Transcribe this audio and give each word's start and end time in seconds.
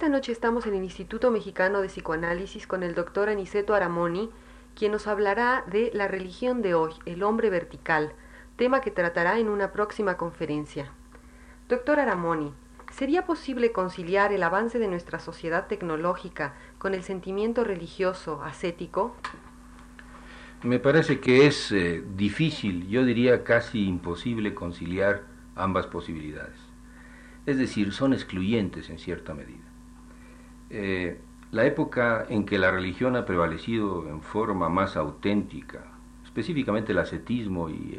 Esta 0.00 0.08
noche 0.08 0.32
estamos 0.32 0.64
en 0.64 0.72
el 0.72 0.82
Instituto 0.82 1.30
Mexicano 1.30 1.82
de 1.82 1.88
Psicoanálisis 1.88 2.66
con 2.66 2.82
el 2.82 2.94
doctor 2.94 3.28
Aniceto 3.28 3.74
Aramoni, 3.74 4.30
quien 4.74 4.92
nos 4.92 5.06
hablará 5.06 5.62
de 5.70 5.90
la 5.92 6.08
religión 6.08 6.62
de 6.62 6.72
hoy, 6.72 6.94
el 7.04 7.22
hombre 7.22 7.50
vertical, 7.50 8.14
tema 8.56 8.80
que 8.80 8.90
tratará 8.90 9.38
en 9.38 9.50
una 9.50 9.72
próxima 9.72 10.16
conferencia. 10.16 10.90
Doctor 11.68 12.00
Aramoni, 12.00 12.54
¿sería 12.90 13.26
posible 13.26 13.72
conciliar 13.72 14.32
el 14.32 14.42
avance 14.42 14.78
de 14.78 14.88
nuestra 14.88 15.18
sociedad 15.18 15.66
tecnológica 15.66 16.54
con 16.78 16.94
el 16.94 17.02
sentimiento 17.02 17.62
religioso 17.62 18.42
ascético? 18.42 19.14
Me 20.62 20.78
parece 20.78 21.20
que 21.20 21.46
es 21.46 21.72
eh, 21.72 22.02
difícil, 22.16 22.88
yo 22.88 23.04
diría 23.04 23.44
casi 23.44 23.84
imposible 23.86 24.54
conciliar 24.54 25.24
ambas 25.56 25.86
posibilidades. 25.88 26.56
Es 27.44 27.58
decir, 27.58 27.92
son 27.92 28.14
excluyentes 28.14 28.88
en 28.88 28.98
cierta 28.98 29.34
medida. 29.34 29.69
Eh, 30.70 31.20
la 31.50 31.66
época 31.66 32.26
en 32.28 32.46
que 32.46 32.58
la 32.58 32.70
religión 32.70 33.16
ha 33.16 33.24
prevalecido 33.24 34.08
en 34.08 34.22
forma 34.22 34.68
más 34.68 34.96
auténtica, 34.96 35.84
específicamente 36.24 36.92
el 36.92 36.98
ascetismo 36.98 37.68
y, 37.68 37.98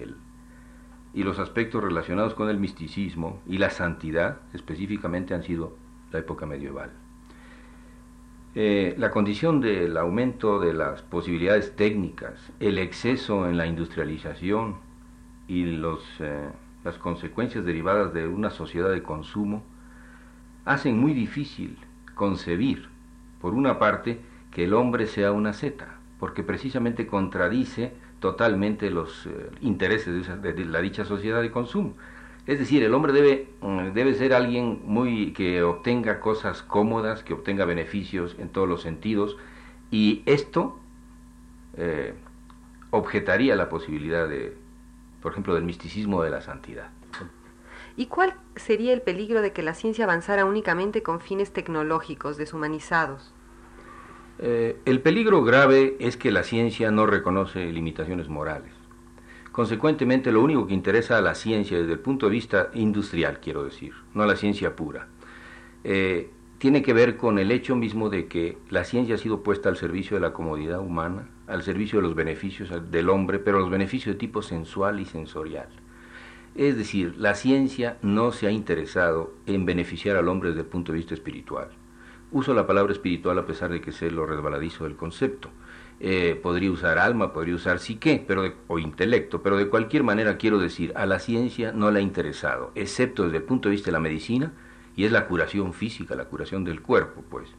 los 1.14 1.38
aspectos 1.38 1.84
relacionados 1.84 2.34
con 2.34 2.50
el 2.50 2.58
misticismo 2.58 3.42
y 3.46 3.58
la 3.58 3.70
santidad, 3.70 4.40
específicamente 4.54 5.34
han 5.34 5.44
sido 5.44 5.76
la 6.14 6.20
época 6.20 6.46
medieval. 6.46 6.92
Eh, 8.56 8.96
la 8.98 9.12
condición 9.12 9.60
del 9.60 9.98
aumento 9.98 10.60
de 10.60 10.74
las 10.74 11.02
posibilidades 11.02 11.76
técnicas, 11.76 12.54
el 12.62 12.78
exceso 12.78 13.50
en 13.50 13.58
la 13.58 13.66
industrialización 13.66 14.78
y 15.50 15.64
eh, 15.64 16.50
las 16.86 16.98
consecuencias 16.98 17.66
derivadas 17.66 18.14
de 18.14 18.28
una 18.28 18.50
sociedad 18.50 18.90
de 18.90 19.04
consumo 19.04 19.64
hacen 20.64 20.98
muy 20.98 21.14
difícil 21.14 21.78
concebir, 22.16 22.90
por 23.42 23.54
una 23.54 23.80
parte, 23.80 24.20
que 24.52 24.66
el 24.66 24.74
hombre 24.74 25.08
sea 25.08 25.32
una 25.32 25.54
zeta, 25.54 25.96
porque 26.20 26.44
precisamente 26.44 27.08
contradice 27.08 27.94
totalmente 28.20 28.90
los 28.90 29.26
eh, 29.26 29.50
intereses 29.62 30.28
de, 30.42 30.66
la 30.66 30.82
dicha 30.82 31.06
sociedad 31.06 31.42
de 31.42 31.52
consumo. 31.52 31.94
Es 32.48 32.60
decir, 32.60 32.84
el 32.84 32.94
hombre 32.94 33.14
debe, 33.14 33.48
mm, 33.62 33.94
debe 33.94 34.14
ser 34.14 34.34
alguien 34.34 34.82
muy 34.86 35.34
que 35.34 35.64
obtenga 35.64 36.20
cosas 36.20 36.62
cómodas, 36.62 37.24
que 37.24 37.34
obtenga 37.34 37.66
beneficios 37.66 38.36
en 38.40 38.50
todos 38.50 38.68
los 38.68 38.82
sentidos, 38.82 39.38
y 39.90 40.22
esto 40.26 40.80
eh, 41.78 42.14
objetaría 42.92 43.56
la 43.56 43.70
posibilidad 43.70 44.28
de, 44.28 44.56
por 45.22 45.32
ejemplo, 45.32 45.56
del 45.56 45.64
misticismo 45.64 46.24
de 46.24 46.30
la 46.30 46.42
santidad. 46.42 46.90
¿Y 47.98 48.06
cuál 48.06 48.34
sería 48.56 48.94
el 48.94 49.02
peligro 49.02 49.42
de 49.42 49.52
que 49.52 49.64
la 49.64 49.74
ciencia 49.74 50.06
avanzara 50.06 50.46
únicamente 50.46 51.04
con 51.04 51.20
fines 51.20 51.52
tecnológicos, 51.52 52.38
deshumanizados? 52.38 53.34
Eh, 54.40 54.80
el 54.86 55.02
peligro 55.02 55.44
grave 55.44 55.98
es 56.00 56.18
que 56.18 56.32
la 56.32 56.44
ciencia 56.44 56.90
no 56.92 57.06
reconoce 57.06 57.72
limitaciones 57.72 58.30
morales. 58.30 58.74
Consecuentemente, 59.52 60.32
lo 60.32 60.42
único 60.42 60.66
que 60.66 60.74
interesa 60.74 61.18
a 61.18 61.22
la 61.22 61.36
ciencia 61.36 61.78
desde 61.78 61.94
el 61.94 62.00
punto 62.00 62.28
de 62.28 62.32
vista 62.32 62.70
industrial, 62.74 63.40
quiero 63.42 63.64
decir, 63.64 63.94
no 64.14 64.24
a 64.24 64.28
la 64.28 64.38
ciencia 64.38 64.76
pura, 64.76 65.08
eh, 65.84 66.30
tiene 66.58 66.82
que 66.82 66.94
ver 66.94 67.18
con 67.18 67.38
el 67.38 67.52
hecho 67.52 67.76
mismo 67.76 68.10
de 68.10 68.28
que 68.28 68.58
la 68.70 68.86
ciencia 68.86 69.16
ha 69.16 69.18
sido 69.18 69.44
puesta 69.44 69.68
al 69.68 69.78
servicio 69.78 70.16
de 70.16 70.22
la 70.22 70.32
comodidad 70.32 70.80
humana, 70.80 71.28
al 71.48 71.64
servicio 71.64 72.00
de 72.00 72.04
los 72.04 72.16
beneficios 72.16 72.70
del 72.92 73.10
hombre, 73.10 73.40
pero 73.40 73.60
los 73.60 73.70
beneficios 73.70 74.16
de 74.16 74.20
tipo 74.20 74.42
sensual 74.42 75.00
y 75.00 75.06
sensorial. 75.06 75.70
Es 76.56 76.78
decir, 76.78 77.16
la 77.18 77.34
ciencia 77.36 77.98
no 78.02 78.32
se 78.32 78.48
ha 78.48 78.52
interesado 78.52 79.34
en 79.46 79.66
beneficiar 79.66 80.18
al 80.18 80.28
hombre 80.28 80.50
desde 80.50 80.62
el 80.62 80.68
punto 80.68 80.92
de 80.92 80.98
vista 80.98 81.14
espiritual. 81.14 81.70
Uso 82.32 82.54
la 82.54 82.68
palabra 82.68 82.92
espiritual 82.92 83.40
a 83.40 83.46
pesar 83.46 83.72
de 83.72 83.82
que 83.82 83.92
sé 83.92 84.12
lo 84.12 84.26
resbaladizo 84.26 84.84
del 84.84 84.96
concepto. 84.96 85.50
Eh, 86.00 86.40
podría 86.42 86.72
usar 86.72 86.98
alma, 86.98 87.32
podría 87.32 87.56
usar 87.56 87.80
psique 87.80 88.24
pero 88.28 88.54
o 88.68 88.80
intelecto, 88.80 89.44
pero 89.44 89.56
de 89.56 89.70
cualquier 89.70 90.04
manera 90.04 90.38
quiero 90.38 90.58
decir, 90.58 90.92
a 90.96 91.06
la 91.06 91.20
ciencia 91.20 91.72
no 91.74 91.92
le 91.92 92.00
ha 92.00 92.02
interesado, 92.02 92.72
excepto 92.74 93.24
desde 93.24 93.38
el 93.38 93.44
punto 93.44 93.70
de 93.70 93.74
vista 93.74 93.88
de 93.88 93.92
la 93.94 94.00
medicina, 94.00 94.52
y 94.96 95.06
es 95.06 95.12
la 95.12 95.28
curación 95.28 95.74
física, 95.74 96.16
la 96.16 96.26
curación 96.26 96.64
del 96.64 96.82
cuerpo, 96.82 97.24
pues. 97.30 97.50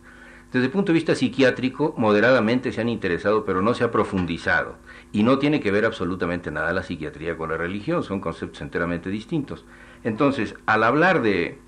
Desde 0.52 0.66
el 0.66 0.70
punto 0.70 0.92
de 0.92 0.98
vista 0.98 1.14
psiquiátrico, 1.14 1.94
moderadamente 1.96 2.72
se 2.72 2.82
han 2.82 2.90
interesado, 2.90 3.46
pero 3.46 3.62
no 3.62 3.72
se 3.72 3.84
ha 3.84 3.90
profundizado. 3.90 4.76
Y 5.10 5.22
no 5.22 5.38
tiene 5.38 5.60
que 5.60 5.70
ver 5.70 5.86
absolutamente 5.86 6.50
nada 6.50 6.74
la 6.74 6.82
psiquiatría 6.82 7.38
con 7.38 7.50
la 7.50 7.56
religión, 7.56 8.02
son 8.02 8.20
conceptos 8.20 8.60
enteramente 8.60 9.08
distintos. 9.08 9.64
Entonces, 10.04 10.54
al 10.66 10.84
hablar 10.84 11.22
de, 11.22 11.58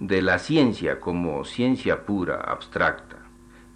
de 0.00 0.22
la 0.22 0.40
ciencia 0.40 0.98
como 0.98 1.44
ciencia 1.44 2.04
pura, 2.04 2.34
abstracta, 2.34 3.18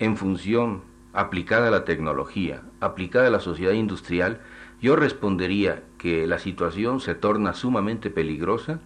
en 0.01 0.17
función 0.17 0.83
aplicada 1.13 1.69
a 1.69 1.71
la 1.71 1.85
tecnología, 1.85 2.63
aplicada 2.81 3.29
a 3.29 3.31
la 3.31 3.39
sociedad 3.39 3.73
industrial, 3.73 4.41
yo 4.83 4.97
respondería 4.97 5.85
que 5.97 6.27
la 6.27 6.41
situación 6.41 6.99
se 6.99 7.15
torna 7.15 7.55
sumamente 7.55 8.11
peligrosa 8.11 8.81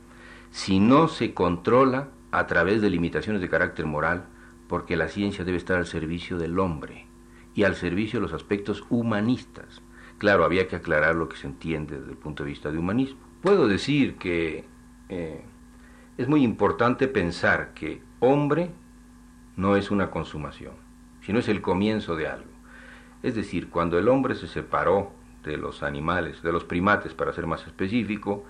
si 0.51 0.79
no 0.79 1.09
se 1.09 1.33
controla 1.33 2.09
a 2.33 2.47
través 2.47 2.83
de 2.83 2.91
limitaciones 2.91 3.41
de 3.41 3.49
carácter 3.49 3.87
moral, 3.87 4.27
porque 4.69 4.97
la 4.97 5.09
ciencia 5.09 5.45
debe 5.45 5.57
estar 5.57 5.79
al 5.79 5.87
servicio 5.87 6.39
del 6.39 6.59
hombre 6.59 7.07
y 7.55 7.65
al 7.65 7.75
servicio 7.75 8.21
de 8.21 8.23
los 8.23 8.35
aspectos 8.35 8.85
humanistas. 8.91 9.83
Claro, 10.19 10.45
había 10.45 10.69
que 10.69 10.77
aclarar 10.77 11.17
lo 11.17 11.29
que 11.29 11.37
se 11.37 11.47
entiende 11.47 11.99
desde 11.99 12.13
el 12.13 12.17
punto 12.19 12.45
de 12.45 12.51
vista 12.51 12.71
de 12.71 12.79
humanismo. 12.79 13.21
Puedo 13.43 13.67
decir 13.67 14.17
que 14.17 14.65
eh, 15.09 15.43
es 16.19 16.29
muy 16.29 16.45
importante 16.45 17.09
pensar 17.09 17.73
que 17.75 18.03
hombre 18.21 18.71
no 19.57 19.75
es 19.75 19.91
una 19.91 20.11
consumación, 20.11 20.75
sino 21.23 21.41
es 21.41 21.49
el 21.49 21.63
comienzo 21.63 22.15
de 22.15 22.29
algo. 22.29 22.51
Es 23.23 23.35
decir, 23.35 23.71
cuando 23.71 23.99
el 23.99 24.09
hombre 24.09 24.37
se 24.37 24.47
separó 24.47 25.13
de 25.43 25.57
los 25.57 25.83
animales, 25.83 26.43
de 26.43 26.53
los 26.53 26.65
primates, 26.65 27.15
para 27.15 27.33
ser 27.33 27.47
más 27.47 27.67
específico, 27.67 28.45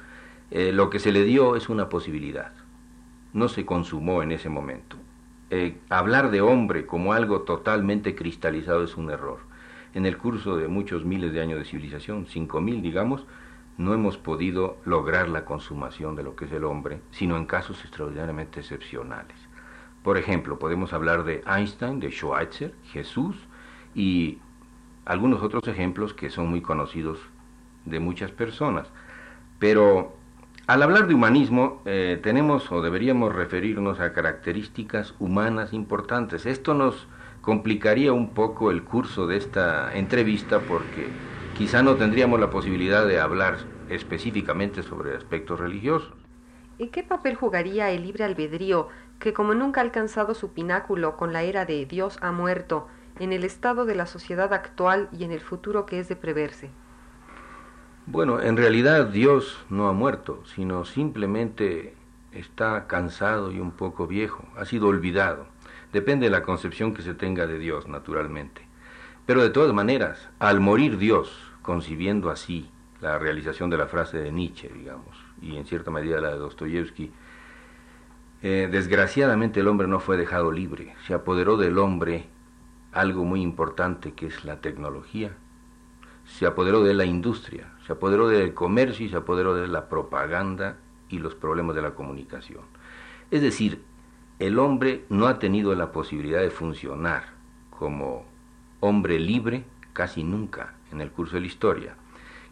eh, 0.50 0.72
lo 0.72 0.90
que 0.90 0.98
se 0.98 1.12
le 1.12 1.24
dio 1.24 1.56
es 1.56 1.70
una 1.70 1.88
posibilidad. 1.88 2.52
No 3.32 3.48
se 3.48 3.64
consumó 3.64 4.22
en 4.22 4.32
ese 4.32 4.50
momento. 4.50 4.97
Eh, 5.50 5.78
hablar 5.88 6.30
de 6.30 6.42
hombre 6.42 6.84
como 6.84 7.14
algo 7.14 7.42
totalmente 7.42 8.14
cristalizado 8.14 8.84
es 8.84 8.96
un 8.96 9.10
error. 9.10 9.38
En 9.94 10.04
el 10.04 10.18
curso 10.18 10.56
de 10.56 10.68
muchos 10.68 11.04
miles 11.04 11.32
de 11.32 11.40
años 11.40 11.58
de 11.58 11.64
civilización, 11.64 12.26
cinco 12.26 12.60
mil 12.60 12.82
digamos, 12.82 13.24
no 13.78 13.94
hemos 13.94 14.18
podido 14.18 14.76
lograr 14.84 15.28
la 15.28 15.44
consumación 15.44 16.16
de 16.16 16.22
lo 16.22 16.36
que 16.36 16.44
es 16.44 16.52
el 16.52 16.64
hombre, 16.64 17.00
sino 17.12 17.36
en 17.36 17.46
casos 17.46 17.82
extraordinariamente 17.84 18.60
excepcionales. 18.60 19.36
Por 20.02 20.18
ejemplo, 20.18 20.58
podemos 20.58 20.92
hablar 20.92 21.24
de 21.24 21.42
Einstein, 21.46 22.00
de 22.00 22.10
Schweitzer, 22.10 22.74
Jesús 22.92 23.36
y 23.94 24.38
algunos 25.06 25.42
otros 25.42 25.66
ejemplos 25.68 26.12
que 26.12 26.28
son 26.28 26.48
muy 26.48 26.60
conocidos 26.60 27.18
de 27.86 28.00
muchas 28.00 28.30
personas. 28.32 28.88
Pero 29.58 30.17
al 30.68 30.82
hablar 30.82 31.06
de 31.06 31.14
humanismo, 31.14 31.80
eh, 31.86 32.20
tenemos 32.22 32.70
o 32.70 32.82
deberíamos 32.82 33.34
referirnos 33.34 34.00
a 34.00 34.12
características 34.12 35.14
humanas 35.18 35.72
importantes. 35.72 36.44
Esto 36.44 36.74
nos 36.74 37.08
complicaría 37.40 38.12
un 38.12 38.34
poco 38.34 38.70
el 38.70 38.84
curso 38.84 39.26
de 39.26 39.38
esta 39.38 39.94
entrevista 39.94 40.60
porque 40.60 41.08
quizá 41.56 41.82
no 41.82 41.96
tendríamos 41.96 42.38
la 42.38 42.50
posibilidad 42.50 43.06
de 43.06 43.18
hablar 43.18 43.56
específicamente 43.88 44.82
sobre 44.82 45.16
aspectos 45.16 45.58
religiosos. 45.58 46.12
¿Y 46.76 46.88
qué 46.88 47.02
papel 47.02 47.34
jugaría 47.34 47.90
el 47.90 48.02
libre 48.02 48.24
albedrío, 48.24 48.88
que 49.20 49.32
como 49.32 49.54
nunca 49.54 49.80
ha 49.80 49.84
alcanzado 49.84 50.34
su 50.34 50.52
pináculo 50.52 51.16
con 51.16 51.32
la 51.32 51.44
era 51.44 51.64
de 51.64 51.86
Dios 51.86 52.18
ha 52.20 52.30
muerto, 52.30 52.88
en 53.18 53.32
el 53.32 53.44
estado 53.44 53.86
de 53.86 53.94
la 53.94 54.04
sociedad 54.04 54.52
actual 54.52 55.08
y 55.18 55.24
en 55.24 55.32
el 55.32 55.40
futuro 55.40 55.86
que 55.86 55.98
es 55.98 56.10
de 56.10 56.16
preverse? 56.16 56.68
Bueno, 58.10 58.40
en 58.40 58.56
realidad 58.56 59.08
Dios 59.08 59.58
no 59.68 59.86
ha 59.86 59.92
muerto, 59.92 60.42
sino 60.46 60.86
simplemente 60.86 61.94
está 62.32 62.86
cansado 62.86 63.52
y 63.52 63.60
un 63.60 63.70
poco 63.70 64.06
viejo, 64.06 64.48
ha 64.56 64.64
sido 64.64 64.88
olvidado. 64.88 65.46
Depende 65.92 66.24
de 66.24 66.30
la 66.30 66.42
concepción 66.42 66.94
que 66.94 67.02
se 67.02 67.12
tenga 67.12 67.46
de 67.46 67.58
Dios, 67.58 67.86
naturalmente. 67.86 68.62
Pero 69.26 69.42
de 69.42 69.50
todas 69.50 69.74
maneras, 69.74 70.30
al 70.38 70.58
morir 70.58 70.96
Dios, 70.96 71.52
concibiendo 71.60 72.30
así 72.30 72.70
la 73.02 73.18
realización 73.18 73.68
de 73.68 73.76
la 73.76 73.88
frase 73.88 74.16
de 74.16 74.32
Nietzsche, 74.32 74.70
digamos, 74.70 75.14
y 75.42 75.58
en 75.58 75.66
cierta 75.66 75.90
medida 75.90 76.18
la 76.22 76.30
de 76.30 76.38
Dostoyevsky, 76.38 77.12
eh, 78.40 78.70
desgraciadamente 78.72 79.60
el 79.60 79.68
hombre 79.68 79.86
no 79.86 80.00
fue 80.00 80.16
dejado 80.16 80.50
libre, 80.50 80.94
se 81.06 81.12
apoderó 81.12 81.58
del 81.58 81.76
hombre 81.76 82.24
algo 82.90 83.26
muy 83.26 83.42
importante 83.42 84.14
que 84.14 84.28
es 84.28 84.46
la 84.46 84.62
tecnología, 84.62 85.36
se 86.28 86.46
apoderó 86.46 86.82
de 86.82 86.94
la 86.94 87.04
industria, 87.04 87.72
se 87.86 87.92
apoderó 87.92 88.28
del 88.28 88.54
comercio 88.54 89.06
y 89.06 89.08
se 89.08 89.16
apoderó 89.16 89.54
de 89.54 89.66
la 89.66 89.88
propaganda 89.88 90.76
y 91.08 91.18
los 91.18 91.34
problemas 91.34 91.74
de 91.74 91.82
la 91.82 91.94
comunicación. 91.94 92.62
Es 93.30 93.42
decir, 93.42 93.82
el 94.38 94.58
hombre 94.58 95.04
no 95.08 95.26
ha 95.26 95.38
tenido 95.38 95.74
la 95.74 95.90
posibilidad 95.90 96.40
de 96.40 96.50
funcionar 96.50 97.32
como 97.70 98.24
hombre 98.80 99.18
libre 99.18 99.64
casi 99.92 100.22
nunca 100.22 100.74
en 100.92 101.00
el 101.00 101.10
curso 101.10 101.34
de 101.34 101.40
la 101.40 101.46
historia. 101.46 101.96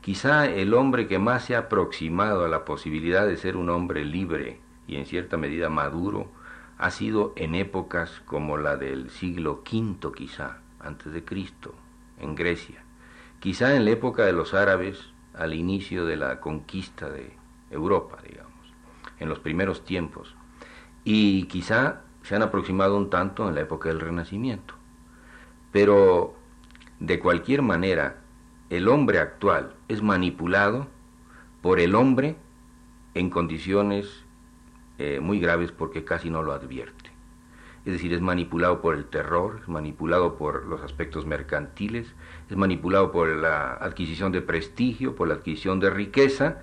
Quizá 0.01 0.47
el 0.47 0.75
hombre 0.75 1.07
que 1.07 1.19
más 1.19 1.45
se 1.45 1.55
ha 1.55 1.61
aproximado 1.61 2.45
a 2.45 2.49
la 2.49 2.65
posibilidad 2.65 3.27
de 3.27 3.37
ser 3.37 3.57
un 3.57 3.69
hombre 3.71 4.05
libre 4.05 4.61
y 4.89 4.97
en 4.97 5.07
cierta 5.07 5.37
medida 5.37 5.69
maduro 5.69 6.29
ha 6.79 6.91
sido 6.91 7.33
en 7.37 7.55
épocas 7.55 8.23
como 8.25 8.57
la 8.57 8.77
del 8.77 9.11
siglo 9.11 9.63
V 9.71 10.13
quizá, 10.15 10.59
antes 10.81 11.13
de 11.13 11.25
Cristo, 11.25 11.75
en 12.19 12.35
Grecia. 12.35 12.86
Quizá 13.47 13.77
en 13.77 13.85
la 13.85 13.93
época 13.93 14.25
de 14.25 14.33
los 14.33 14.55
árabes, 14.55 14.99
al 15.33 15.55
inicio 15.55 16.05
de 16.05 16.17
la 16.17 16.41
conquista 16.41 17.09
de 17.09 17.33
Europa, 17.71 18.19
digamos, 18.29 18.75
en 19.21 19.29
los 19.29 19.39
primeros 19.39 19.85
tiempos. 19.85 20.35
Y 21.05 21.45
quizá 21.45 22.01
se 22.25 22.35
han 22.35 22.43
aproximado 22.43 22.97
un 22.97 23.09
tanto 23.09 23.49
en 23.49 23.55
la 23.55 23.61
época 23.61 23.89
del 23.89 24.01
Renacimiento. 24.01 24.75
Pero, 25.71 26.35
de 26.99 27.21
cualquier 27.21 27.63
manera, 27.63 28.17
el 28.69 28.89
hombre 28.89 29.21
actual 29.21 29.77
es 29.87 30.03
manipulado 30.03 30.89
por 31.63 31.79
el 31.79 31.95
hombre 31.95 32.35
en 33.15 33.31
condiciones 33.31 34.25
eh, 34.99 35.21
muy 35.21 35.39
graves 35.39 35.71
porque 35.71 36.03
casi 36.03 36.31
no 36.31 36.43
lo 36.43 36.51
advierte. 36.51 37.16
Es 37.87 37.93
decir, 37.93 38.13
es 38.13 38.21
manipulado 38.21 38.81
por 38.81 38.97
el 38.97 39.05
terror, 39.05 39.61
es 39.63 39.69
manipulado 39.69 40.37
por 40.37 40.67
los 40.67 40.83
aspectos 40.83 41.25
mercantiles, 41.25 42.13
es 42.51 42.57
manipulado 42.57 43.13
por 43.13 43.29
la 43.29 43.75
adquisición 43.75 44.33
de 44.33 44.43
prestigio, 44.43 45.15
por 45.15 45.29
la 45.29 45.35
adquisición 45.35 45.79
de 45.79 45.91
riqueza, 45.91 46.63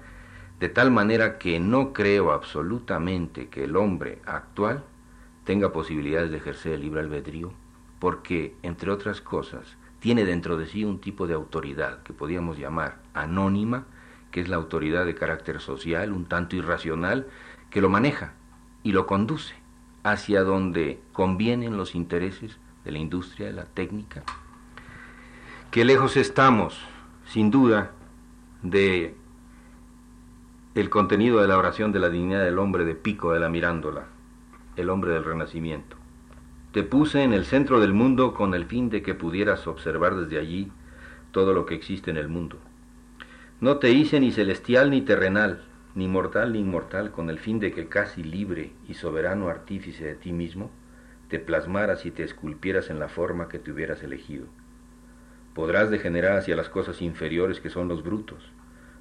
de 0.60 0.68
tal 0.68 0.92
manera 0.92 1.38
que 1.38 1.62
no 1.62 1.94
creo 1.94 2.34
absolutamente 2.34 3.48
que 3.48 3.64
el 3.64 3.78
hombre 3.78 4.20
actual 4.26 4.84
tenga 5.46 5.72
posibilidades 5.72 6.30
de 6.30 6.38
ejercer 6.38 6.74
el 6.74 6.82
libre 6.82 7.00
albedrío, 7.00 7.54
porque, 8.00 8.58
entre 8.62 8.92
otras 8.92 9.22
cosas, 9.22 9.78
tiene 10.02 10.26
dentro 10.26 10.58
de 10.58 10.66
sí 10.66 10.84
un 10.84 11.00
tipo 11.00 11.26
de 11.26 11.36
autoridad 11.36 12.04
que 12.04 12.12
podríamos 12.12 12.58
llamar 12.58 12.98
anónima, 13.14 13.86
que 14.30 14.42
es 14.42 14.50
la 14.50 14.58
autoridad 14.58 15.06
de 15.06 15.16
carácter 15.16 15.62
social, 15.62 16.12
un 16.12 16.26
tanto 16.26 16.58
irracional, 16.58 17.28
que 17.70 17.80
lo 17.80 17.88
maneja 17.88 18.34
y 18.84 18.92
lo 18.92 19.08
conduce 19.08 19.63
hacia 20.04 20.44
donde 20.44 21.00
convienen 21.14 21.78
los 21.78 21.96
intereses 21.96 22.60
de 22.84 22.92
la 22.92 23.00
industria, 23.00 23.48
de 23.48 23.54
la 23.54 23.66
técnica. 23.66 24.24
Que 25.72 25.86
lejos 25.86 26.18
estamos, 26.18 26.80
sin 27.26 27.50
duda, 27.50 27.92
de 28.62 29.16
el 30.76 30.90
contenido 30.90 31.40
de 31.40 31.48
la 31.48 31.58
oración 31.58 31.92
de 31.92 32.00
la 32.00 32.10
dignidad 32.10 32.44
del 32.44 32.60
hombre 32.60 32.84
de 32.84 32.96
Pico 32.96 33.34
de 33.34 33.40
la 33.40 33.50
Mirándola, 33.50 34.06
el 34.76 34.90
hombre 34.90 35.12
del 35.12 35.24
Renacimiento. 35.24 35.98
Te 36.72 36.84
puse 36.84 37.24
en 37.24 37.34
el 37.34 37.46
centro 37.46 37.80
del 37.80 37.94
mundo 37.94 38.34
con 38.34 38.56
el 38.56 38.66
fin 38.66 38.90
de 38.90 39.04
que 39.04 39.14
pudieras 39.14 39.68
observar 39.68 40.16
desde 40.16 40.40
allí 40.40 40.72
todo 41.32 41.54
lo 41.54 41.68
que 41.68 41.76
existe 41.76 42.10
en 42.10 42.18
el 42.18 42.28
mundo. 42.28 42.58
No 43.62 43.78
te 43.78 43.92
hice 43.92 44.20
ni 44.20 44.32
celestial 44.32 44.90
ni 44.90 45.02
terrenal, 45.02 45.64
ni 45.96 46.08
mortal 46.08 46.54
ni 46.54 46.60
inmortal, 46.60 47.12
con 47.12 47.30
el 47.30 47.40
fin 47.40 47.60
de 47.60 47.72
que 47.72 47.88
casi 47.88 48.24
libre 48.24 48.72
y 48.88 48.96
soberano 48.96 49.50
artífice 49.50 50.06
de 50.06 50.16
ti 50.16 50.34
mismo, 50.34 50.72
te 51.30 51.40
plasmaras 51.40 52.06
y 52.06 52.12
te 52.12 52.24
esculpieras 52.24 52.90
en 52.90 53.00
la 53.00 53.10
forma 53.10 53.48
que 53.48 53.60
te 53.60 53.72
hubieras 53.72 54.04
elegido. 54.04 54.48
Podrás 55.54 55.92
degenerar 55.92 56.38
hacia 56.38 56.56
las 56.56 56.70
cosas 56.70 57.02
inferiores 57.02 57.60
que 57.60 57.70
son 57.70 57.88
los 57.88 58.04
brutos, 58.04 58.52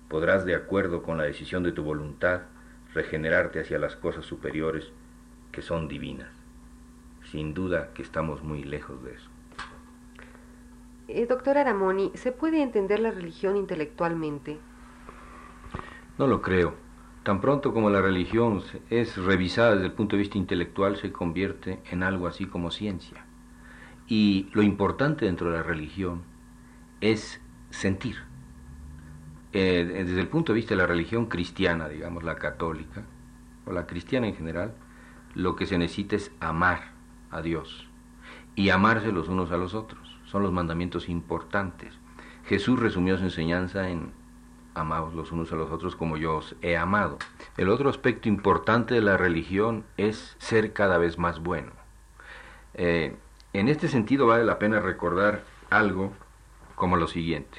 podrás, 0.09 0.44
de 0.44 0.55
acuerdo 0.55 1.03
con 1.03 1.17
la 1.17 1.25
decisión 1.25 1.62
de 1.62 1.73
tu 1.73 1.83
voluntad, 1.83 2.43
regenerarte 2.93 3.61
hacia 3.61 3.79
las 3.79 3.97
cosas 3.97 4.27
superiores 4.27 4.93
que 5.50 5.62
son 5.62 5.89
divinas. 5.89 6.31
Sin 7.25 7.55
duda 7.55 7.91
que 7.94 8.03
estamos 8.03 8.43
muy 8.43 8.65
lejos 8.65 9.03
de 9.03 9.15
eso. 9.15 9.31
Eh, 11.09 11.27
doctor 11.27 11.56
Aramoni, 11.56 12.12
¿se 12.15 12.33
puede 12.33 12.62
entender 12.62 13.00
la 13.00 13.11
religión 13.11 13.56
intelectualmente? 13.56 14.59
No 16.19 16.27
lo 16.27 16.43
creo. 16.43 16.81
Tan 17.23 17.41
pronto 17.41 17.73
como 17.73 17.89
la 17.89 18.03
religión 18.03 18.63
es 18.91 19.17
revisada 19.17 19.75
desde 19.75 19.87
el 19.87 19.93
punto 19.93 20.17
de 20.17 20.23
vista 20.23 20.39
intelectual, 20.39 20.97
se 20.97 21.13
convierte 21.13 21.81
en 21.91 22.03
algo 22.03 22.27
así 22.27 22.47
como 22.47 22.73
ciencia. 22.73 23.25
Y 24.09 24.49
lo 24.53 24.63
importante 24.63 25.27
dentro 25.27 25.51
de 25.51 25.59
la 25.59 25.63
religión 25.63 26.23
es 27.01 27.41
sentir. 27.71 28.17
Eh, 29.53 30.05
desde 30.05 30.21
el 30.21 30.29
punto 30.29 30.53
de 30.53 30.57
vista 30.57 30.75
de 30.75 30.79
la 30.79 30.87
religión 30.87 31.27
cristiana, 31.27 31.89
digamos, 31.89 32.25
la 32.25 32.37
católica, 32.37 33.05
o 33.67 33.73
la 33.73 33.87
cristiana 33.87 34.27
en 34.27 34.35
general, 34.35 34.75
lo 35.35 35.55
que 35.55 35.67
se 35.67 35.79
necesita 35.79 36.17
es 36.17 36.33
amar 36.41 36.93
a 37.31 37.41
Dios 37.41 37.87
y 38.57 38.71
amarse 38.71 39.13
los 39.13 39.29
unos 39.29 39.53
a 39.53 39.57
los 39.57 39.75
otros. 39.75 40.19
Son 40.25 40.43
los 40.43 40.53
mandamientos 40.53 41.09
importantes. 41.09 41.95
Jesús 42.47 42.81
resumió 42.81 43.17
su 43.17 43.25
enseñanza 43.25 43.89
en 43.89 44.11
amados 44.75 45.15
los 45.15 45.33
unos 45.33 45.53
a 45.53 45.57
los 45.57 45.71
otros 45.71 45.97
como 45.97 46.17
yo 46.17 46.37
os 46.37 46.55
he 46.63 46.77
amado. 46.77 47.19
El 47.57 47.69
otro 47.69 47.91
aspecto 47.91 48.29
importante 48.29 48.95
de 48.95 49.01
la 49.01 49.17
religión 49.17 49.85
es 49.97 50.37
ser 50.39 50.73
cada 50.73 50.99
vez 50.99 51.19
más 51.19 51.41
bueno. 51.41 51.73
Eh, 52.75 53.17
en 53.53 53.69
este 53.69 53.89
sentido 53.89 54.27
vale 54.27 54.45
la 54.45 54.59
pena 54.59 54.81
recordar 54.81 55.45
algo 55.71 56.13
como 56.75 56.97
lo 56.97 57.07
siguiente. 57.07 57.59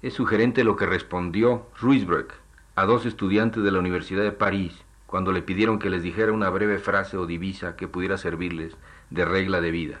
Es 0.00 0.14
sugerente 0.14 0.64
lo 0.64 0.76
que 0.76 0.86
respondió 0.86 1.66
Ruisbroek 1.80 2.34
a 2.74 2.84
dos 2.86 3.06
estudiantes 3.06 3.62
de 3.62 3.70
la 3.70 3.78
Universidad 3.78 4.22
de 4.22 4.32
París 4.32 4.82
cuando 5.06 5.32
le 5.32 5.42
pidieron 5.42 5.78
que 5.78 5.90
les 5.90 6.02
dijera 6.02 6.32
una 6.32 6.48
breve 6.48 6.78
frase 6.78 7.18
o 7.18 7.26
divisa 7.26 7.76
que 7.76 7.86
pudiera 7.86 8.16
servirles 8.16 8.74
de 9.10 9.24
regla 9.24 9.60
de 9.60 9.70
vida. 9.70 10.00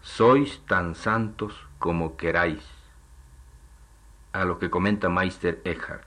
Sois 0.00 0.62
tan 0.66 0.94
santos 0.94 1.66
como 1.78 2.16
queráis 2.16 2.81
a 4.32 4.44
lo 4.44 4.58
que 4.58 4.70
comenta 4.70 5.08
Meister 5.08 5.60
Eckhart. 5.64 6.04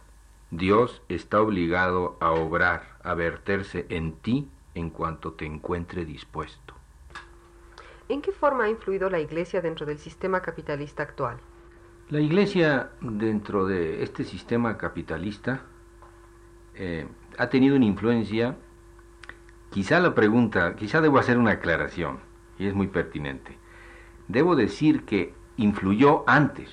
Dios 0.52 1.02
está 1.10 1.42
obligado 1.42 2.18
a 2.20 2.32
obrar, 2.32 2.98
a 3.04 3.14
verterse 3.14 3.86
en 3.90 4.14
ti 4.14 4.50
en 4.74 4.90
cuanto 4.90 5.34
te 5.34 5.46
encuentre 5.46 6.06
dispuesto. 6.06 6.74
¿En 8.08 8.22
qué 8.22 8.32
forma 8.32 8.66
ha 8.66 8.70
influido 8.70 9.10
la 9.10 9.20
Iglesia 9.20 9.62
dentro 9.62 9.86
del 9.86 9.98
sistema 9.98 10.42
capitalista 10.42 11.04
actual? 11.04 11.38
La 12.10 12.20
Iglesia 12.20 12.92
dentro 13.02 13.66
de 13.66 14.04
este 14.04 14.24
sistema 14.24 14.78
capitalista 14.78 15.62
eh, 16.76 17.08
ha 17.38 17.50
tenido 17.50 17.76
una 17.76 17.86
influencia, 17.86 18.56
quizá 19.72 20.00
la 20.00 20.14
pregunta, 20.14 20.76
quizá 20.76 21.02
debo 21.02 21.18
hacer 21.18 21.38
una 21.40 21.52
aclaración, 21.52 22.20
y 22.60 22.68
es 22.68 22.76
muy 22.76 22.88
pertinente. 22.88 23.58
Debo 24.28 24.56
decir 24.56 25.06
que 25.06 25.34
influyó 25.58 26.24
antes, 26.28 26.70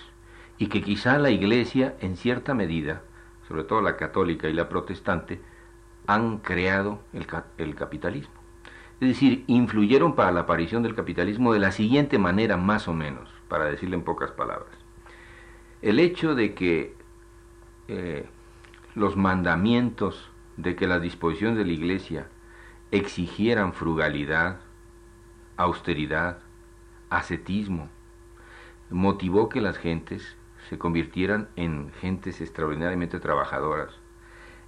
y 0.63 0.69
que 0.69 0.81
quizá 0.81 1.19
la 1.19 1.31
Iglesia, 1.31 1.97
en 1.99 2.17
cierta 2.17 2.55
medida, 2.55 3.03
sobre 3.49 3.65
todo 3.65 3.81
la 3.81 3.97
católica 3.97 4.49
y 4.49 4.53
la 4.53 4.69
protestante, 4.69 5.41
han 6.07 6.39
creado 6.39 7.01
el, 7.13 7.75
capitalismo. 7.75 8.35
Es 9.01 9.09
decir, 9.09 9.43
influyeron 9.49 10.15
para 10.15 10.31
la 10.31 10.43
aparición 10.43 10.85
del 10.85 10.95
capitalismo 10.95 11.53
de 11.53 11.59
la 11.59 11.73
siguiente 11.73 12.17
manera, 12.17 12.57
más 12.57 12.87
o 12.87 12.95
menos, 12.95 13.29
para 13.49 13.65
decirle 13.65 13.97
en 13.97 14.05
pocas 14.05 14.31
palabras. 14.31 14.71
El 15.81 15.99
hecho 15.99 16.37
de 16.37 16.55
que 16.55 16.95
eh, 17.89 18.29
los 18.95 19.17
mandamientos, 19.17 20.31
de 20.57 20.77
que 20.77 20.87
las 20.87 21.03
disposiciones 21.03 21.59
de 21.59 21.65
la 21.65 21.73
Iglesia 21.73 22.29
exigieran 22.93 23.73
frugalidad, 23.73 24.61
austeridad, 25.57 26.39
ascetismo, 27.11 27.89
motivó 28.91 29.49
que 29.49 29.61
las 29.61 29.77
gentes 29.77 30.37
se 30.69 30.79
convirtieran 30.79 31.49
en 31.57 31.93
gentes 32.01 32.41
extraordinariamente 32.41 33.21
trabajadoras, 33.21 33.93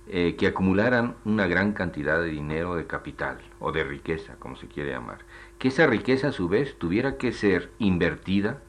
eh, 0.06 0.36
que 0.36 0.46
acumularan 0.46 1.16
una 1.24 1.46
gran 1.46 1.72
cantidad 1.72 2.20
de 2.20 2.28
dinero, 2.28 2.74
de 2.74 2.86
capital 2.86 3.38
o 3.58 3.72
de 3.72 3.84
riqueza, 3.84 4.36
como 4.38 4.56
se 4.56 4.68
quiere 4.68 4.90
llamar, 4.90 5.18
que 5.58 5.68
esa 5.68 5.86
riqueza 5.86 6.28
a 6.28 6.32
su 6.32 6.48
vez 6.48 6.76
tuviera 6.78 7.16
que 7.16 7.32
ser 7.32 7.70
invertida 7.78 8.60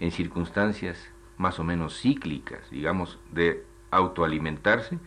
en 0.00 0.10
circunstancias 0.10 1.08
más 1.38 1.58
o 1.58 1.64
menos 1.64 2.00
cíclicas, 2.00 2.68
digamos, 2.70 3.18
de 3.32 3.64
autoalimentarse, 3.90 4.98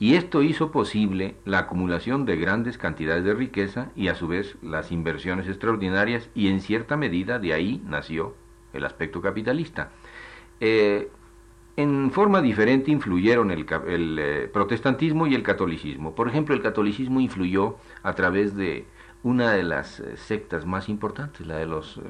Y 0.00 0.14
esto 0.14 0.44
hizo 0.44 0.70
posible 0.70 1.34
la 1.44 1.58
acumulación 1.58 2.24
de 2.24 2.36
grandes 2.36 2.78
cantidades 2.78 3.24
de 3.24 3.34
riqueza 3.34 3.90
y 3.96 4.06
a 4.06 4.14
su 4.14 4.28
vez 4.28 4.54
las 4.62 4.92
inversiones 4.92 5.48
extraordinarias 5.48 6.30
y 6.36 6.48
en 6.48 6.60
cierta 6.60 6.96
medida 6.96 7.40
de 7.40 7.52
ahí 7.52 7.82
nació 7.84 8.36
el 8.72 8.84
aspecto 8.84 9.20
capitalista. 9.20 9.90
Eh, 10.60 11.10
en 11.76 12.10
forma 12.10 12.42
diferente 12.42 12.90
influyeron 12.90 13.50
el, 13.52 13.66
eh, 14.18 14.50
protestantismo 14.52 15.26
y 15.26 15.34
el 15.34 15.42
catolicismo. 15.42 16.14
Por 16.14 16.28
ejemplo, 16.28 16.54
el 16.54 16.62
catolicismo 16.62 17.20
influyó 17.20 17.76
a 18.02 18.14
través 18.14 18.56
de 18.56 18.86
una 19.22 19.52
de 19.52 19.62
las 19.62 20.00
eh, 20.00 20.16
sectas 20.16 20.66
más 20.66 20.88
importantes, 20.88 21.46
la 21.46 21.56
de 21.56 21.66
los 21.66 22.00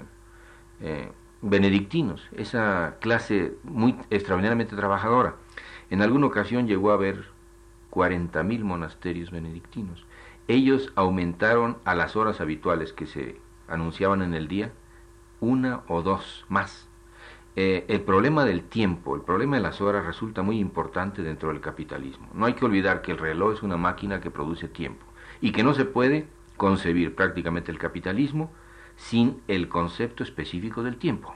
benedictinos, 1.42 2.28
esa 2.36 2.96
clase 3.00 3.54
muy 3.64 3.96
extraordinariamente 4.10 4.76
trabajadora. 4.76 5.34
En 5.90 6.02
alguna 6.02 6.26
ocasión 6.26 6.68
llegó 6.68 6.92
a 6.92 6.94
haber 6.94 7.26
40.000 7.90 8.60
monasterios 8.62 9.30
benedictinos. 9.30 10.06
Ellos 10.46 10.92
aumentaron 10.94 11.78
a 11.84 11.94
las 11.94 12.16
horas 12.16 12.40
habituales 12.40 12.92
que 12.92 13.06
se 13.06 13.36
anunciaban 13.66 14.22
en 14.22 14.34
el 14.34 14.48
día 14.48 14.72
una 15.40 15.82
o 15.88 16.02
dos 16.02 16.44
más. 16.48 16.87
Eh, 17.60 17.86
el 17.88 18.02
problema 18.02 18.44
del 18.44 18.62
tiempo, 18.62 19.16
el 19.16 19.22
problema 19.22 19.56
de 19.56 19.62
las 19.62 19.80
horas 19.80 20.06
resulta 20.06 20.42
muy 20.42 20.60
importante 20.60 21.22
dentro 21.22 21.48
del 21.48 21.60
capitalismo. 21.60 22.28
No 22.32 22.46
hay 22.46 22.52
que 22.54 22.64
olvidar 22.64 23.02
que 23.02 23.10
el 23.10 23.18
reloj 23.18 23.54
es 23.54 23.64
una 23.64 23.76
máquina 23.76 24.20
que 24.20 24.30
produce 24.30 24.68
tiempo 24.68 25.04
y 25.40 25.50
que 25.50 25.64
no 25.64 25.74
se 25.74 25.84
puede 25.84 26.28
concebir 26.56 27.16
prácticamente 27.16 27.72
el 27.72 27.78
capitalismo 27.80 28.52
sin 28.94 29.42
el 29.48 29.68
concepto 29.68 30.22
específico 30.22 30.84
del 30.84 30.98
tiempo. 30.98 31.34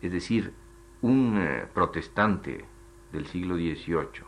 Es 0.00 0.12
decir, 0.12 0.52
un 1.00 1.36
eh, 1.36 1.66
protestante 1.74 2.64
del 3.10 3.26
siglo 3.26 3.56
XVIII 3.56 4.24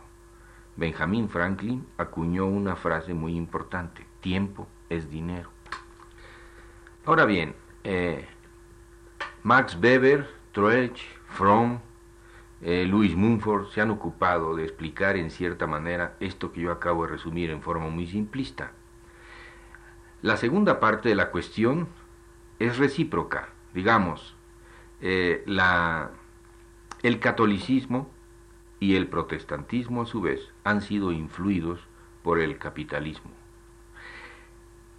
Benjamin 0.75 1.29
Franklin 1.29 1.87
acuñó 1.97 2.45
una 2.45 2.75
frase 2.75 3.13
muy 3.13 3.37
importante, 3.37 4.05
tiempo 4.19 4.67
es 4.89 5.09
dinero. 5.09 5.49
Ahora 7.05 7.23
bien, 7.23 7.55
eh, 7.85 8.27
Max 9.43 9.77
Weber, 9.81 10.34
Troelch, 10.55 11.01
Fromm, 11.27 11.79
eh, 12.61 12.85
Louis 12.87 13.13
Mumford 13.13 13.67
se 13.71 13.81
han 13.81 13.91
ocupado 13.91 14.55
de 14.55 14.63
explicar 14.63 15.17
en 15.17 15.29
cierta 15.29 15.67
manera 15.67 16.15
esto 16.21 16.53
que 16.53 16.61
yo 16.61 16.71
acabo 16.71 17.03
de 17.03 17.11
resumir 17.11 17.49
en 17.49 17.61
forma 17.61 17.89
muy 17.89 18.07
simplista. 18.07 18.71
La 20.21 20.37
segunda 20.37 20.79
parte 20.79 21.09
de 21.09 21.15
la 21.15 21.29
cuestión 21.29 21.89
es 22.57 22.77
recíproca, 22.77 23.49
digamos, 23.73 24.37
eh, 25.01 25.43
la, 25.45 26.11
el 27.03 27.19
catolicismo 27.19 28.09
y 28.79 28.95
el 28.95 29.07
protestantismo 29.07 30.03
a 30.03 30.05
su 30.05 30.21
vez 30.21 30.53
han 30.63 30.81
sido 30.81 31.11
influidos 31.11 31.81
por 32.23 32.39
el 32.39 32.57
capitalismo. 32.57 33.31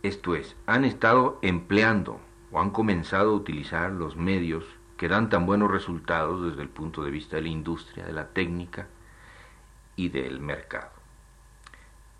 Esto 0.03 0.35
es, 0.35 0.55
han 0.67 0.85
estado 0.85 1.39
empleando 1.41 2.21
o 2.53 2.61
han 2.61 2.69
comenzado 2.69 3.31
a 3.31 3.37
utilizar 3.37 3.91
los 3.91 4.17
medios 4.17 4.76
que 4.97 5.09
dan 5.09 5.29
tan 5.29 5.47
buenos 5.47 5.71
resultados 5.71 6.51
desde 6.51 6.63
el 6.63 6.69
punto 6.69 7.03
de 7.03 7.11
vista 7.11 7.37
de 7.37 7.43
la 7.43 7.49
industria, 7.49 8.05
de 8.07 8.13
la 8.13 8.29
técnica 8.29 8.87
y 9.95 10.09
del 10.09 10.41
mercado. 10.41 10.91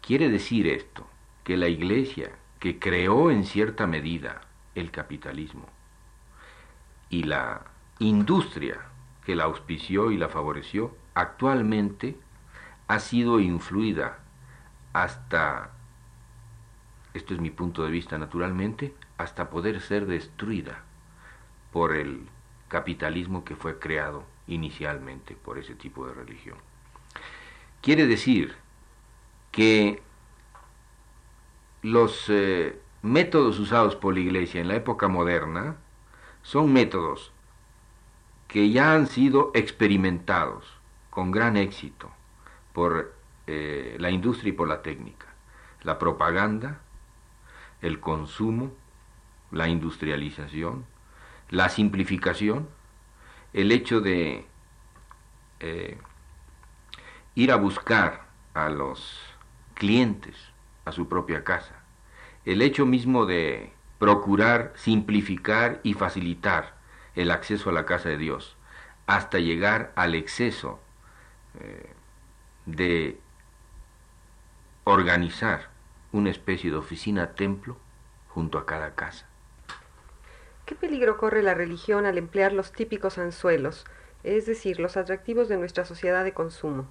Quiere 0.01 0.29
decir 0.29 0.67
esto 0.67 1.07
que 1.45 1.57
la 1.57 1.69
Iglesia, 1.69 2.33
que 2.61 2.79
creó 2.79 3.31
en 3.31 3.45
cierta 3.45 3.87
medida 3.87 4.43
el 4.75 4.91
capitalismo, 4.91 5.69
y 7.09 7.23
la 7.23 7.63
industria 7.99 8.81
que 9.25 9.37
la 9.37 9.45
auspició 9.45 10.11
y 10.11 10.17
la 10.17 10.29
favoreció, 10.29 10.97
actualmente 11.15 12.17
ha 12.89 13.01
sido 13.01 13.41
influida 13.41 14.19
hasta, 14.93 15.71
esto 17.15 17.35
es 17.35 17.41
mi 17.41 17.51
punto 17.51 17.85
de 17.85 17.91
vista 17.91 18.19
naturalmente, 18.19 18.95
hasta 19.19 19.51
poder 19.51 19.81
ser 19.81 20.07
destruida 20.07 20.83
por 21.73 21.95
el 21.95 22.29
capitalismo 22.69 23.45
que 23.45 23.57
fue 23.57 23.79
creado 23.79 24.25
inicialmente 24.47 25.35
por 25.35 25.59
ese 25.59 25.75
tipo 25.75 26.07
de 26.07 26.15
religión. 26.15 26.59
Quiere 27.81 28.07
decir 28.07 28.55
que 29.53 30.03
los 31.83 32.27
eh, 32.29 32.81
métodos 33.03 33.59
usados 33.59 33.97
por 33.97 34.15
la 34.15 34.21
Iglesia 34.21 34.61
en 34.61 34.69
la 34.69 34.75
época 34.75 35.09
moderna 35.09 35.77
son 36.43 36.73
métodos 36.73 37.33
que 38.49 38.71
ya 38.71 38.95
han 38.95 39.07
sido 39.07 39.51
experimentados 39.55 40.65
con 41.11 41.31
gran 41.31 41.57
éxito 41.57 42.11
por 42.73 43.15
eh, 43.47 43.97
la 43.99 44.11
industria 44.11 44.51
y 44.51 44.53
por 44.53 44.69
la 44.69 44.83
técnica. 44.83 45.27
La 45.83 45.99
propaganda, 45.99 46.81
el 47.81 48.01
consumo, 48.01 48.73
la 49.51 49.69
industrialización, 49.69 50.85
la 51.51 51.69
simplificación, 51.69 52.69
el 53.53 53.73
hecho 53.73 54.01
de 54.01 54.47
eh, 55.61 55.99
ir 57.35 57.53
a 57.53 57.57
buscar 57.57 58.27
a 58.55 58.69
los 58.69 59.21
clientes 59.75 60.37
a 60.85 60.93
su 60.93 61.09
propia 61.09 61.45
casa, 61.45 61.75
el 62.45 62.63
hecho 62.63 62.87
mismo 62.87 63.27
de 63.27 63.73
procurar 63.99 64.73
simplificar 64.77 65.81
y 65.83 65.95
facilitar 65.95 66.75
el 67.15 67.31
acceso 67.31 67.71
a 67.71 67.73
la 67.73 67.87
casa 67.87 68.09
de 68.09 68.19
Dios, 68.19 68.57
hasta 69.07 69.39
llegar 69.39 69.93
al 69.97 70.15
exceso 70.15 70.81
eh, 71.61 71.93
de 72.67 73.19
organizar 74.85 75.71
una 76.13 76.31
especie 76.31 76.71
de 76.71 76.77
oficina 76.77 77.35
templo 77.35 77.77
junto 78.29 78.59
a 78.59 78.67
cada 78.67 78.95
casa. 78.95 79.27
¿Qué 80.67 80.75
peligro 80.75 81.17
corre 81.17 81.43
la 81.43 81.55
religión 81.55 82.05
al 82.05 82.19
emplear 82.19 82.53
los 82.53 82.73
típicos 82.73 83.17
anzuelos, 83.17 83.87
es 84.23 84.45
decir, 84.45 84.79
los 84.79 84.99
atractivos 84.99 85.49
de 85.49 85.57
nuestra 85.57 85.87
sociedad 85.87 86.25
de 86.25 86.35
consumo? 86.35 86.87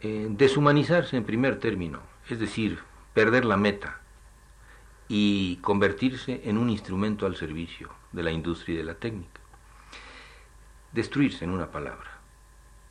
Eh, 0.00 0.28
deshumanizarse 0.30 1.16
en 1.16 1.24
primer 1.24 1.58
término, 1.58 2.00
es 2.30 2.40
decir, 2.40 2.78
perder 3.12 3.44
la 3.44 3.58
meta 3.58 4.00
y 5.08 5.56
convertirse 5.56 6.40
en 6.44 6.56
un 6.56 6.70
instrumento 6.70 7.26
al 7.26 7.36
servicio 7.36 7.90
de 8.12 8.22
la 8.22 8.30
industria 8.30 8.74
y 8.74 8.78
de 8.78 8.84
la 8.84 8.94
técnica. 8.94 9.40
Destruirse 10.92 11.44
en 11.44 11.50
una 11.50 11.70
palabra 11.70 12.22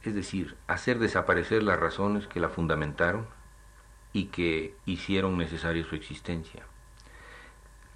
es 0.04 0.16
decir, 0.16 0.56
hacer 0.68 1.00
desaparecer 1.00 1.64
las 1.64 1.80
razones 1.80 2.28
que 2.28 2.40
la 2.40 2.50
fundamentaron 2.50 3.28
y 4.14 4.26
que 4.26 4.76
hicieron 4.86 5.38
necesaria 5.38 5.86
su 5.86 5.96
existencia. 5.96 6.66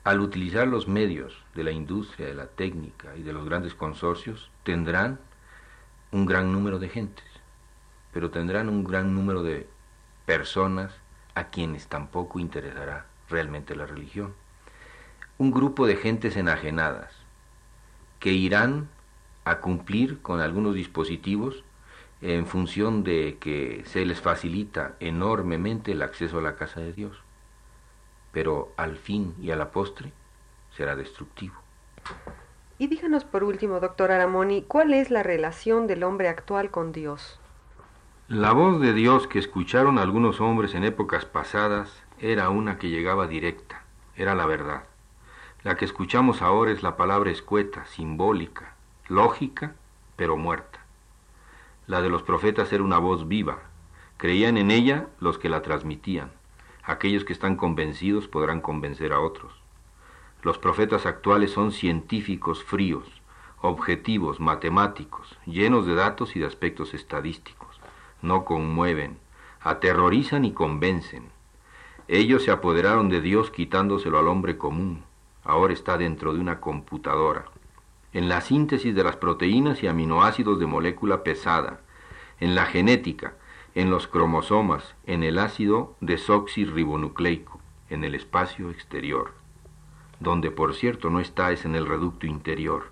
Al 0.06 0.20
utilizar 0.20 0.68
los 0.68 0.88
medios 0.88 1.36
de 1.56 1.64
la 1.64 1.72
industria, 1.72 2.28
de 2.28 2.36
la 2.36 2.46
técnica 2.46 3.16
y 3.18 3.24
de 3.24 3.34
los 3.34 3.44
grandes 3.44 3.74
consorcios, 3.74 4.52
tendrán 4.62 5.18
un 6.12 6.28
gran 6.28 6.52
número 6.52 6.78
de 6.78 6.90
gentes, 6.90 7.26
pero 8.14 8.30
tendrán 8.30 8.70
un 8.70 8.84
gran 8.84 9.16
número 9.16 9.42
de 9.42 9.68
personas 10.28 10.94
a 11.34 11.46
quienes 11.46 11.88
tampoco 11.88 12.40
interesará 12.40 13.08
realmente 13.30 13.76
la 13.76 13.88
religión. 13.88 14.36
Un 15.40 15.50
grupo 15.50 15.88
de 15.88 15.96
gentes 15.96 16.38
enajenadas 16.38 17.12
que 18.20 18.32
irán 18.32 18.90
a 19.44 19.58
cumplir 19.58 20.22
con 20.22 20.40
algunos 20.40 20.76
dispositivos 20.76 21.64
en 22.22 22.46
función 22.46 23.04
de 23.04 23.38
que 23.40 23.82
se 23.88 24.06
les 24.06 24.22
facilita 24.22 24.98
enormemente 25.00 25.94
el 25.94 26.04
acceso 26.04 26.38
a 26.38 26.44
la 26.44 26.56
casa 26.56 26.80
de 26.80 26.94
Dios, 26.94 27.25
pero 28.36 28.74
al 28.76 28.98
fin 28.98 29.34
y 29.42 29.52
a 29.52 29.56
la 29.56 29.72
postre 29.72 30.12
será 30.76 30.98
destructivo. 30.98 31.56
Y 32.78 32.88
díganos 32.88 33.24
por 33.24 33.46
último, 33.46 33.80
doctor 33.80 34.12
Aramoni, 34.12 34.62
¿cuál 34.62 34.94
es 34.94 35.10
la 35.10 35.24
relación 35.24 35.88
del 35.88 36.04
hombre 36.04 36.28
actual 36.28 36.70
con 36.70 36.92
Dios? 36.92 37.40
La 38.28 38.52
voz 38.52 38.82
de 38.82 38.92
Dios 38.92 39.28
que 39.28 39.40
escucharon 39.40 39.98
algunos 39.98 40.42
hombres 40.42 40.76
en 40.76 40.84
épocas 40.84 41.24
pasadas 41.24 42.04
era 42.20 42.50
una 42.50 42.78
que 42.78 42.90
llegaba 42.90 43.26
directa, 43.26 43.84
era 44.18 44.36
la 44.36 44.46
verdad. 44.46 44.84
La 45.64 45.78
que 45.78 45.86
escuchamos 45.86 46.42
ahora 46.42 46.72
es 46.72 46.84
la 46.84 46.98
palabra 46.98 47.32
escueta, 47.32 47.86
simbólica, 47.86 48.76
lógica, 49.08 49.76
pero 50.18 50.36
muerta. 50.36 50.82
La 51.88 52.02
de 52.02 52.10
los 52.10 52.22
profetas 52.22 52.74
era 52.74 52.84
una 52.84 52.98
voz 52.98 53.30
viva. 53.30 53.60
Creían 54.18 54.58
en 54.58 54.72
ella 54.72 55.08
los 55.22 55.38
que 55.38 55.48
la 55.48 55.62
transmitían. 55.62 56.32
Aquellos 56.86 57.26
que 57.26 57.34
están 57.34 57.56
convencidos 57.56 58.28
podrán 58.28 58.62
convencer 58.62 59.12
a 59.12 59.20
otros. 59.20 59.54
Los 60.44 60.58
profetas 60.58 61.06
actuales 61.06 61.52
son 61.52 61.72
científicos 61.72 62.64
fríos, 62.64 63.06
objetivos, 63.62 64.40
matemáticos, 64.40 65.38
llenos 65.46 65.86
de 65.86 65.96
datos 65.96 66.36
y 66.36 66.40
de 66.40 66.46
aspectos 66.46 66.94
estadísticos. 66.94 67.80
No 68.22 68.46
conmueven, 68.46 69.18
aterrorizan 69.62 70.46
y 70.46 70.54
convencen. 70.54 71.30
Ellos 72.08 72.44
se 72.44 72.52
apoderaron 72.52 73.10
de 73.10 73.22
Dios 73.22 73.50
quitándoselo 73.50 74.20
al 74.20 74.28
hombre 74.28 74.58
común. 74.58 75.04
Ahora 75.44 75.74
está 75.74 75.98
dentro 75.98 76.34
de 76.34 76.40
una 76.40 76.60
computadora 76.60 77.46
en 78.16 78.30
la 78.30 78.40
síntesis 78.40 78.96
de 78.96 79.04
las 79.04 79.18
proteínas 79.18 79.84
y 79.84 79.88
aminoácidos 79.88 80.58
de 80.58 80.66
molécula 80.66 81.22
pesada, 81.22 81.82
en 82.40 82.56
la 82.56 82.66
genética, 82.66 83.34
en 83.76 83.90
los 83.90 84.08
cromosomas, 84.08 84.96
en 85.06 85.22
el 85.22 85.38
ácido 85.38 85.96
desoxirribonucleico, 86.00 87.60
en 87.90 88.06
el 88.06 88.16
espacio 88.16 88.72
exterior. 88.72 89.34
Donde 90.22 90.50
por 90.50 90.74
cierto 90.74 91.10
no 91.10 91.20
está 91.20 91.52
es 91.52 91.66
en 91.66 91.76
el 91.76 91.86
reducto 91.86 92.26
interior, 92.26 92.86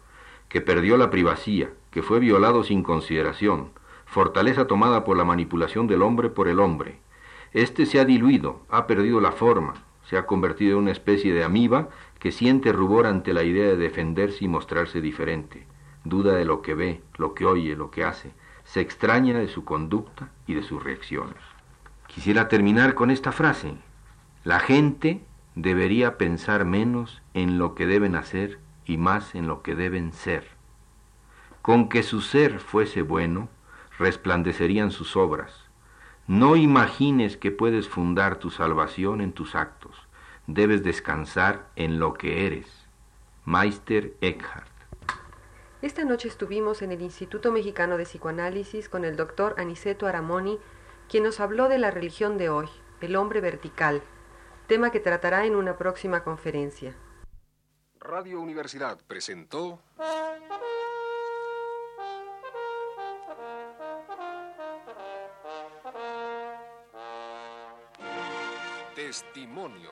que 0.50 0.60
perdió 0.60 0.98
la 0.98 1.10
privacía, 1.10 1.72
que 1.90 2.04
fue 2.04 2.20
violado 2.20 2.66
sin 2.66 2.84
consideración, 2.84 3.70
fortaleza 4.06 4.68
tomada 4.68 5.06
por 5.06 5.16
la 5.16 5.24
manipulación 5.24 5.88
del 5.88 6.02
hombre 6.02 6.30
por 6.30 6.50
el 6.50 6.60
hombre. 6.60 7.00
Este 7.54 7.86
se 7.86 8.02
ha 8.02 8.06
diluido, 8.06 8.60
ha 8.70 8.86
perdido 8.86 9.22
la 9.22 9.32
forma, 9.32 9.76
se 10.04 10.18
ha 10.18 10.26
convertido 10.26 10.74
en 10.74 10.84
una 10.84 10.92
especie 10.92 11.34
de 11.34 11.46
amiba 11.46 11.88
que 12.20 12.34
siente 12.34 12.74
rubor 12.74 13.06
ante 13.06 13.32
la 13.32 13.44
idea 13.44 13.68
de 13.68 13.78
defenderse 13.78 14.44
y 14.44 14.50
mostrarse 14.50 15.00
diferente, 15.00 15.66
duda 16.04 16.34
de 16.34 16.44
lo 16.44 16.62
que 16.62 16.74
ve, 16.74 17.02
lo 17.16 17.34
que 17.34 17.46
oye, 17.46 17.78
lo 17.78 17.90
que 17.90 18.04
hace, 18.04 18.34
se 18.74 18.82
extraña 18.82 19.38
de 19.38 19.50
su 19.50 19.66
conducta 19.66 20.32
y 20.48 20.56
de 20.56 20.64
sus 20.64 20.84
reacciones. 20.84 21.38
Quisiera 22.08 22.48
terminar 22.48 22.96
con 22.96 23.12
esta 23.12 23.32
frase. 23.32 23.76
La 24.44 24.60
gente 24.60 25.24
debería 25.54 26.18
pensar 26.18 26.66
menos 26.66 27.22
en 27.36 27.60
lo 27.60 27.76
que 27.76 27.86
deben 27.86 28.16
hacer 28.16 28.58
y 28.84 28.98
más 28.98 29.36
en 29.36 29.46
lo 29.46 29.62
que 29.62 29.76
deben 29.76 30.12
ser. 30.12 30.48
Con 31.62 31.88
que 31.88 32.02
su 32.02 32.22
ser 32.22 32.60
fuese 32.60 33.04
bueno, 33.04 33.48
resplandecerían 34.00 34.90
sus 34.90 35.16
obras. 35.16 35.70
No 36.26 36.56
imagines 36.56 37.38
que 37.38 37.52
puedes 37.52 37.88
fundar 37.88 38.38
tu 38.38 38.50
salvación 38.50 39.22
en 39.22 39.34
tus 39.34 39.54
actos. 39.54 40.08
Debes 40.48 40.82
descansar 40.82 41.70
en 41.76 42.00
lo 42.00 42.16
que 42.16 42.48
eres. 42.48 42.88
Meister 43.46 44.16
Eckhart. 44.20 44.73
Esta 45.84 46.06
noche 46.06 46.30
estuvimos 46.30 46.82
en 46.82 46.94
el 46.94 47.02
Instituto 47.02 47.52
Mexicano 47.52 47.98
de 47.98 48.06
Psicoanálisis 48.06 48.88
con 48.88 49.04
el 49.04 49.18
doctor 49.18 49.54
Aniceto 49.58 50.08
Aramoni, 50.08 50.58
quien 51.10 51.26
nos 51.26 51.42
habló 51.42 51.68
de 51.68 51.78
la 51.78 51.92
religión 51.92 52.38
de 52.38 52.48
hoy, 52.48 52.70
el 53.02 53.18
hombre 53.18 53.42
vertical, 53.42 54.02
tema 54.68 54.94
que 54.94 55.02
tratará 55.02 55.46
en 55.46 55.58
una 55.58 55.78
próxima 55.78 56.24
conferencia. 56.24 56.96
Radio 58.00 58.40
Universidad 58.40 58.98
presentó 59.08 59.82
Testimonios. 68.96 69.92